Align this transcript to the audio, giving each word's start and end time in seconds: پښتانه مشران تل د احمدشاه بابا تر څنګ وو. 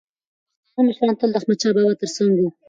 پښتانه 0.65 0.81
مشران 0.87 1.13
تل 1.19 1.29
د 1.31 1.35
احمدشاه 1.39 1.75
بابا 1.75 1.93
تر 2.01 2.09
څنګ 2.15 2.31
وو. 2.37 2.49